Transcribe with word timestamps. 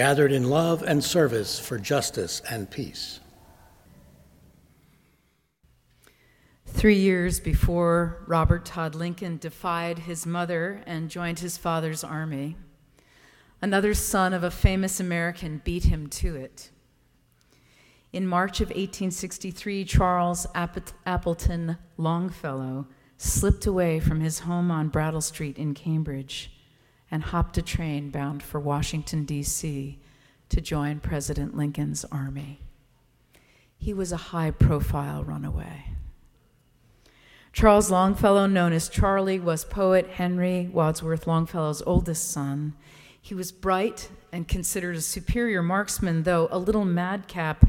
gathered 0.00 0.32
in 0.32 0.48
love 0.48 0.82
and 0.82 1.04
service 1.04 1.58
for 1.58 1.78
justice 1.78 2.40
and 2.48 2.70
peace. 2.70 3.20
Three 6.64 6.96
years 6.96 7.38
before 7.38 8.24
Robert 8.26 8.64
Todd 8.64 8.94
Lincoln 8.94 9.36
defied 9.36 9.98
his 9.98 10.24
mother 10.24 10.82
and 10.86 11.10
joined 11.10 11.40
his 11.40 11.58
father's 11.58 12.02
army, 12.02 12.56
another 13.60 13.92
son 13.92 14.32
of 14.32 14.42
a 14.42 14.50
famous 14.50 15.00
American 15.00 15.60
beat 15.64 15.84
him 15.84 16.06
to 16.06 16.34
it. 16.34 16.70
In 18.10 18.26
March 18.26 18.62
of 18.62 18.68
1863, 18.68 19.84
Charles 19.84 20.46
Appleton 20.54 21.76
Longfellow 21.98 22.86
slipped 23.18 23.66
away 23.66 24.00
from 24.00 24.20
his 24.20 24.38
home 24.38 24.70
on 24.70 24.88
Brattle 24.88 25.20
Street 25.20 25.58
in 25.58 25.74
Cambridge 25.74 26.50
and 27.10 27.24
hopped 27.24 27.58
a 27.58 27.62
train 27.62 28.10
bound 28.10 28.42
for 28.42 28.60
Washington, 28.60 29.24
D.C. 29.24 29.98
to 30.48 30.60
join 30.60 31.00
President 31.00 31.56
Lincoln's 31.56 32.04
army. 32.06 32.60
He 33.76 33.92
was 33.94 34.12
a 34.12 34.16
high 34.16 34.50
profile 34.50 35.24
runaway. 35.24 35.86
Charles 37.52 37.90
Longfellow, 37.90 38.46
known 38.46 38.72
as 38.72 38.88
Charlie, 38.88 39.40
was 39.40 39.64
poet 39.64 40.06
Henry 40.06 40.70
Wadsworth 40.72 41.26
Longfellow's 41.26 41.82
oldest 41.84 42.30
son. 42.30 42.74
He 43.20 43.34
was 43.34 43.50
bright 43.50 44.08
and 44.32 44.46
considered 44.46 44.96
a 44.96 45.00
superior 45.00 45.62
marksman, 45.62 46.22
though 46.22 46.48
a 46.52 46.58
little 46.58 46.84
madcap. 46.84 47.66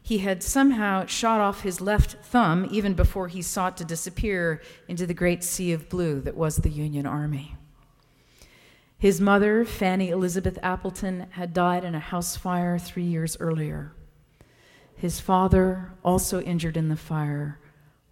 He 0.00 0.18
had 0.18 0.42
somehow 0.42 1.06
shot 1.06 1.40
off 1.40 1.62
his 1.62 1.80
left 1.80 2.24
thumb 2.24 2.68
even 2.70 2.94
before 2.94 3.28
he 3.28 3.42
sought 3.42 3.76
to 3.78 3.84
disappear 3.84 4.62
into 4.86 5.06
the 5.06 5.14
great 5.14 5.42
sea 5.42 5.72
of 5.72 5.88
blue 5.88 6.20
that 6.20 6.36
was 6.36 6.58
the 6.58 6.70
Union 6.70 7.06
Army. 7.06 7.56
His 9.04 9.20
mother, 9.20 9.66
Fanny 9.66 10.08
Elizabeth 10.08 10.58
Appleton, 10.62 11.26
had 11.32 11.52
died 11.52 11.84
in 11.84 11.94
a 11.94 12.00
house 12.00 12.38
fire 12.38 12.78
three 12.78 13.02
years 13.02 13.36
earlier. 13.38 13.92
His 14.94 15.20
father, 15.20 15.92
also 16.02 16.40
injured 16.40 16.78
in 16.78 16.88
the 16.88 16.96
fire, 16.96 17.60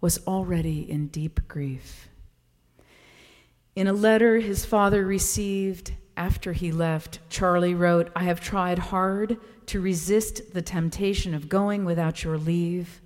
was 0.01 0.19
already 0.27 0.87
in 0.87 1.07
deep 1.07 1.47
grief. 1.47 2.09
In 3.75 3.87
a 3.87 3.91
letter 3.91 4.37
his 4.37 4.65
father 4.65 5.03
received 5.03 5.93
after 6.15 6.53
he 6.53 6.71
left, 6.71 7.17
Charlie 7.27 7.73
wrote, 7.73 8.11
I 8.15 8.25
have 8.25 8.39
tried 8.39 8.77
hard 8.77 9.37
to 9.65 9.81
resist 9.81 10.53
the 10.53 10.61
temptation 10.61 11.33
of 11.33 11.49
going 11.49 11.85
without 11.85 12.23
your 12.23 12.37
leave, 12.37 13.01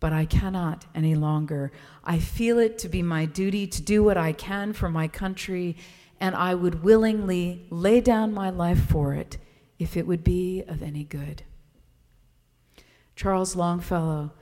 but 0.00 0.12
I 0.12 0.26
cannot 0.26 0.84
any 0.94 1.14
longer. 1.14 1.72
I 2.04 2.18
feel 2.18 2.58
it 2.58 2.76
to 2.80 2.90
be 2.90 3.02
my 3.02 3.24
duty 3.24 3.66
to 3.68 3.80
do 3.80 4.04
what 4.04 4.18
I 4.18 4.32
can 4.32 4.74
for 4.74 4.90
my 4.90 5.08
country 5.08 5.78
and 6.20 6.34
I 6.34 6.54
would 6.54 6.82
willingly 6.82 7.66
lay 7.70 8.00
down 8.00 8.32
my 8.32 8.50
life 8.50 8.80
for 8.80 9.14
it 9.14 9.38
if 9.78 9.96
it 9.96 10.06
would 10.06 10.24
be 10.24 10.62
of 10.66 10.82
any 10.82 11.04
good. 11.04 11.42
Charles 13.14 13.56
Longfellow 13.56 14.32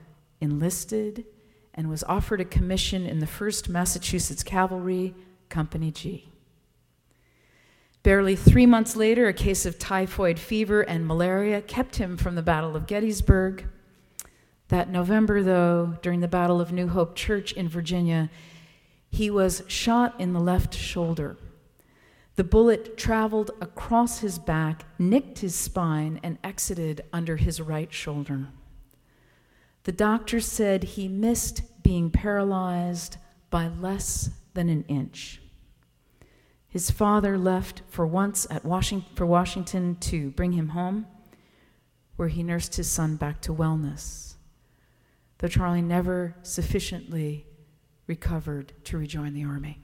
enlisted 0.41 1.25
and 1.75 1.89
was 1.89 2.05
offered 2.05 2.41
a 2.41 2.45
commission 2.45 3.07
in 3.07 3.19
the 3.19 3.27
1st 3.27 3.69
Massachusetts 3.69 4.43
Cavalry, 4.43 5.15
Company 5.49 5.91
G. 5.91 6.29
Barely 8.03 8.37
three 8.37 8.67
months 8.67 8.97
later, 8.97 9.29
a 9.29 9.33
case 9.33 9.65
of 9.65 9.79
typhoid 9.79 10.39
fever 10.39 10.83
and 10.83 11.07
malaria 11.07 11.63
kept 11.63 11.97
him 11.97 12.17
from 12.17 12.35
the 12.35 12.43
Battle 12.43 12.77
of 12.77 12.87
Gettysburg. 12.87 13.67
That 14.69 14.91
November, 14.91 15.43
though, 15.43 15.97
during 16.03 16.21
the 16.21 16.29
Battle 16.29 16.61
of 16.61 16.71
New 16.71 16.89
Hope 16.89 17.17
Church 17.17 17.53
in 17.53 17.69
Virginia, 17.69 18.31
he 19.09 19.31
was 19.31 19.63
shot 19.69 20.21
in 20.21 20.33
the 20.33 20.41
left 20.41 20.75
shoulder. 20.75 21.39
The 22.37 22.45
bullet 22.45 22.97
traveled 22.97 23.53
across 23.61 24.19
his 24.19 24.39
back, 24.39 24.87
nicked 24.99 25.39
his 25.39 25.55
spine, 25.55 26.19
and 26.23 26.39
exited 26.43 27.05
under 27.13 27.37
his 27.37 27.61
right 27.61 27.93
shoulder. 27.93 28.49
The 29.85 29.93
doctor 29.93 30.41
said 30.41 30.83
he 30.83 31.07
missed 31.07 31.63
being 31.83 32.11
paralyzed 32.11 33.19
by 33.51 33.69
less 33.69 34.31
than 34.55 34.69
an 34.69 34.85
inch. 34.89 35.41
His 36.67 36.91
father 36.91 37.39
left 37.39 37.83
for 37.87 38.05
once 38.05 38.49
at 38.51 38.65
Washington, 38.65 39.09
for 39.15 39.27
Washington 39.27 39.95
to 40.01 40.31
bring 40.31 40.53
him 40.53 40.71
home, 40.71 41.07
where 42.17 42.29
he 42.29 42.43
nursed 42.43 42.75
his 42.75 42.91
son 42.91 43.15
back 43.15 43.41
to 43.43 43.55
wellness, 43.55 44.35
though 45.39 45.47
Charlie 45.47 45.83
never 45.83 46.35
sufficiently 46.43 47.47
recovered 48.09 48.73
to 48.85 48.99
rejoin 48.99 49.35
the 49.35 49.45
army. 49.45 49.84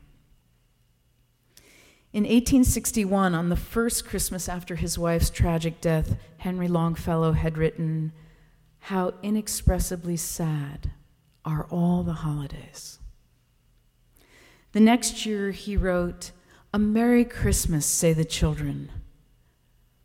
In 2.12 2.24
1861, 2.24 3.36
on 3.36 3.50
the 3.50 3.56
first 3.56 4.04
Christmas 4.04 4.48
after 4.48 4.74
his 4.74 4.98
wife's 4.98 5.30
tragic 5.30 5.80
death, 5.80 6.16
Henry 6.38 6.66
Longfellow 6.66 7.32
had 7.32 7.56
written, 7.56 8.12
How 8.80 9.14
inexpressibly 9.22 10.16
sad 10.16 10.90
are 11.44 11.68
all 11.70 12.02
the 12.02 12.14
holidays. 12.14 12.98
The 14.72 14.80
next 14.80 15.24
year, 15.24 15.52
he 15.52 15.76
wrote, 15.76 16.32
A 16.74 16.80
Merry 16.80 17.24
Christmas, 17.24 17.86
say 17.86 18.12
the 18.12 18.24
children, 18.24 18.90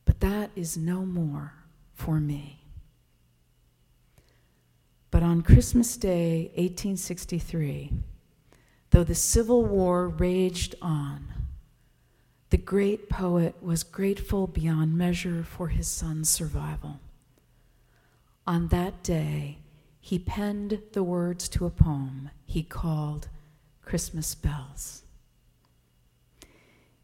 but 0.06 0.20
that 0.20 0.52
is 0.56 0.78
no 0.78 1.06
more 1.08 1.54
for 1.96 2.20
me. 2.20 2.66
But 5.10 5.24
on 5.24 5.42
Christmas 5.42 5.98
Day, 5.98 6.52
1863, 6.56 7.94
though 8.92 9.04
the 9.04 9.16
Civil 9.16 9.66
War 9.66 10.08
raged 10.08 10.76
on, 10.84 11.32
the 12.50 12.58
great 12.58 13.10
poet 13.10 13.56
was 13.62 13.84
grateful 13.84 14.48
beyond 14.48 14.98
measure 14.98 15.44
for 15.44 15.70
his 15.70 15.88
son's 15.88 16.30
survival. 16.30 17.00
On 18.46 18.68
that 18.68 19.02
day, 19.02 19.58
he 20.00 20.20
penned 20.20 20.80
the 20.94 21.04
words 21.04 21.50
to 21.50 21.66
a 21.66 21.72
poem 21.72 22.30
he 22.46 22.62
called 22.62 23.28
Christmas 23.82 24.36
Bells. 24.36 25.02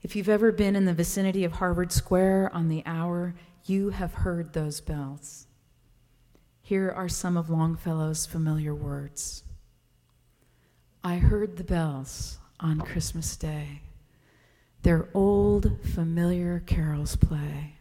If 0.04 0.16
you've 0.16 0.30
ever 0.30 0.52
been 0.52 0.76
in 0.76 0.86
the 0.86 0.94
vicinity 0.94 1.44
of 1.44 1.54
Harvard 1.54 1.92
Square 1.92 2.52
on 2.54 2.70
the 2.70 2.84
hour, 2.86 3.36
you 3.66 3.90
have 3.90 4.14
heard 4.14 4.54
those 4.54 4.82
bells. 4.82 5.48
Here 6.62 6.92
are 6.92 7.10
some 7.10 7.38
of 7.38 7.50
Longfellow's 7.50 8.26
familiar 8.26 8.74
words 8.74 9.44
I 11.04 11.16
heard 11.16 11.58
the 11.58 11.64
bells 11.64 12.38
on 12.60 12.82
Christmas 12.82 13.36
Day 13.36 13.82
their 14.84 15.10
old 15.14 15.80
familiar 15.84 16.62
carols 16.66 17.16
play, 17.16 17.76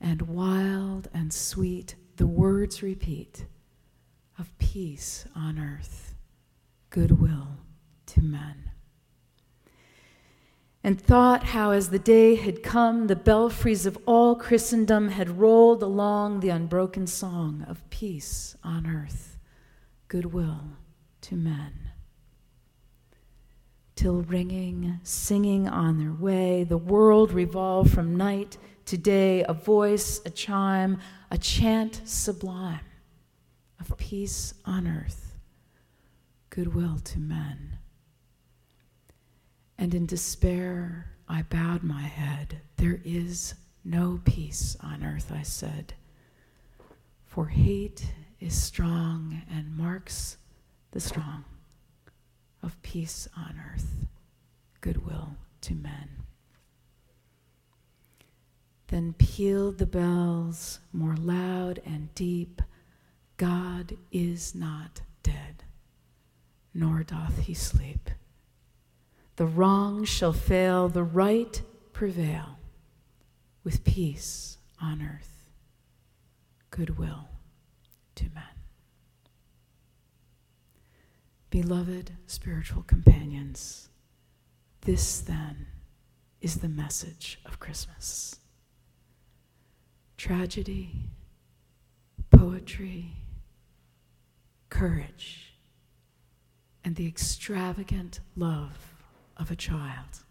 and 0.00 0.22
wild 0.22 1.08
and 1.12 1.32
sweet 1.32 1.96
the 2.16 2.26
words 2.26 2.82
repeat 2.82 3.44
of 4.38 4.56
peace 4.58 5.26
on 5.36 5.58
earth, 5.58 6.14
goodwill 6.90 7.58
to 8.06 8.22
men. 8.22 8.70
And 10.84 11.00
thought 11.00 11.44
how, 11.44 11.70
as 11.70 11.90
the 11.90 11.98
day 11.98 12.34
had 12.34 12.62
come, 12.62 13.06
the 13.06 13.14
belfries 13.14 13.86
of 13.86 13.96
all 14.04 14.34
Christendom 14.34 15.10
had 15.10 15.38
rolled 15.38 15.82
along 15.82 16.40
the 16.40 16.48
unbroken 16.48 17.06
song 17.06 17.64
of 17.68 17.88
peace 17.88 18.56
on 18.64 18.86
earth, 18.86 19.38
goodwill 20.08 20.62
to 21.20 21.36
men 21.36 21.91
till 24.02 24.22
ringing, 24.22 24.98
singing 25.04 25.68
on 25.68 25.96
their 25.96 26.12
way, 26.12 26.64
the 26.64 26.76
world 26.76 27.32
revolved 27.32 27.92
from 27.92 28.16
night 28.16 28.58
to 28.84 28.98
day, 28.98 29.44
a 29.44 29.52
voice, 29.54 30.20
a 30.26 30.30
chime, 30.30 30.98
a 31.30 31.38
chant 31.38 32.00
sublime 32.04 32.80
of 33.78 33.96
peace 33.98 34.54
on 34.64 34.88
earth, 34.88 35.36
goodwill 36.50 36.98
to 37.04 37.20
men. 37.20 37.78
And 39.78 39.94
in 39.94 40.06
despair, 40.06 41.12
I 41.28 41.42
bowed 41.42 41.84
my 41.84 42.02
head. 42.02 42.60
There 42.78 43.00
is 43.04 43.54
no 43.84 44.20
peace 44.24 44.76
on 44.80 45.04
earth, 45.04 45.30
I 45.32 45.42
said, 45.42 45.94
for 47.24 47.46
hate 47.46 48.04
is 48.40 48.60
strong 48.60 49.42
and 49.48 49.76
marks 49.76 50.38
the 50.90 50.98
strong 50.98 51.44
of 52.62 52.80
peace 52.82 53.28
on 53.36 53.60
earth, 53.72 54.06
goodwill 54.80 55.36
to 55.62 55.74
men. 55.74 56.08
Then 58.88 59.14
pealed 59.14 59.78
the 59.78 59.86
bells 59.86 60.80
more 60.92 61.16
loud 61.16 61.80
and 61.84 62.14
deep 62.14 62.60
God 63.36 63.96
is 64.12 64.54
not 64.54 65.00
dead, 65.22 65.64
nor 66.74 67.02
doth 67.02 67.38
he 67.38 67.54
sleep. 67.54 68.10
The 69.36 69.46
wrong 69.46 70.04
shall 70.04 70.32
fail, 70.32 70.88
the 70.88 71.02
right 71.02 71.60
prevail, 71.92 72.58
with 73.64 73.82
peace 73.82 74.58
on 74.80 75.02
earth, 75.02 75.48
goodwill 76.70 77.28
to 78.16 78.24
men. 78.34 78.51
Beloved 81.52 82.12
spiritual 82.26 82.82
companions, 82.82 83.90
this 84.86 85.20
then 85.20 85.66
is 86.40 86.56
the 86.56 86.68
message 86.68 87.38
of 87.44 87.60
Christmas 87.60 88.40
tragedy, 90.16 91.10
poetry, 92.30 93.12
courage, 94.70 95.52
and 96.82 96.96
the 96.96 97.06
extravagant 97.06 98.20
love 98.34 98.94
of 99.36 99.50
a 99.50 99.56
child. 99.56 100.24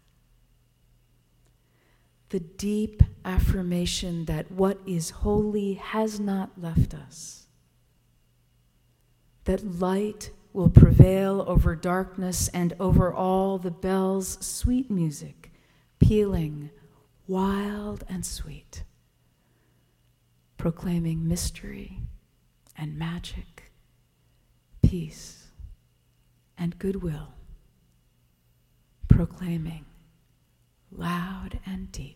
The 2.30 2.40
deep 2.40 3.00
affirmation 3.24 4.24
that 4.24 4.50
what 4.50 4.80
is 4.84 5.10
holy 5.10 5.74
has 5.74 6.18
not 6.18 6.60
left 6.60 6.94
us, 6.94 7.46
that 9.44 9.64
light 9.78 10.32
will 10.52 10.70
prevail 10.70 11.44
over 11.46 11.74
darkness 11.74 12.48
and 12.48 12.74
over 12.78 13.12
all 13.12 13.58
the 13.58 13.70
bells' 13.70 14.38
sweet 14.44 14.90
music, 14.90 15.50
pealing 15.98 16.70
wild 17.26 18.04
and 18.08 18.24
sweet 18.26 18.84
proclaiming 20.62 21.26
mystery 21.26 21.98
and 22.78 22.96
magic, 22.96 23.72
peace 24.80 25.48
and 26.56 26.78
goodwill, 26.78 27.34
proclaiming 29.08 29.84
loud 30.92 31.58
and 31.66 31.90
deep 31.90 32.11